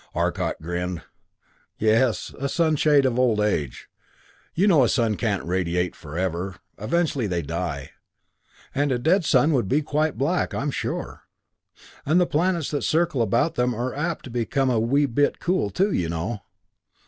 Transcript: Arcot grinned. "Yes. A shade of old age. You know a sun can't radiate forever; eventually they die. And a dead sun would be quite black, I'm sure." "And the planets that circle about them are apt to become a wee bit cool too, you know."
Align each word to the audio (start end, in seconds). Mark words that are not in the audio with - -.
Arcot 0.15 0.59
grinned. 0.63 1.03
"Yes. 1.77 2.33
A 2.39 2.49
shade 2.75 3.05
of 3.05 3.19
old 3.19 3.39
age. 3.39 3.87
You 4.55 4.67
know 4.67 4.83
a 4.83 4.89
sun 4.89 5.15
can't 5.15 5.43
radiate 5.45 5.95
forever; 5.95 6.55
eventually 6.79 7.27
they 7.27 7.43
die. 7.43 7.91
And 8.73 8.91
a 8.91 8.97
dead 8.97 9.25
sun 9.25 9.51
would 9.53 9.67
be 9.67 9.83
quite 9.83 10.17
black, 10.17 10.55
I'm 10.55 10.71
sure." 10.71 11.25
"And 12.03 12.19
the 12.19 12.25
planets 12.25 12.71
that 12.71 12.81
circle 12.81 13.21
about 13.21 13.53
them 13.53 13.75
are 13.75 13.93
apt 13.93 14.23
to 14.25 14.31
become 14.31 14.71
a 14.71 14.79
wee 14.79 15.05
bit 15.05 15.39
cool 15.39 15.69
too, 15.69 15.91
you 15.91 16.09
know." 16.09 16.39